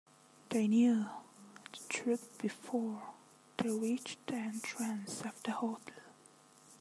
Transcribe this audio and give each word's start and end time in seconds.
They 0.49 0.67
knew 0.67 1.05
the 1.73 1.79
truth 1.87 2.35
before 2.41 3.03
they 3.57 3.69
reached 3.69 4.17
the 4.25 4.33
entrance 4.33 5.21
of 5.21 5.43
the 5.43 5.51
hotel. 5.51 6.01